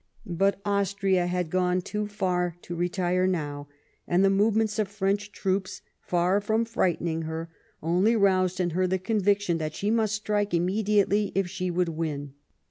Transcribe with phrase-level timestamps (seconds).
[0.25, 3.67] But Austria had gone too far to retire now,
[4.07, 7.51] and the movements of French troops, far from frightening her,
[7.83, 12.33] only roused in her the conviction that she must strike immediately if she would win.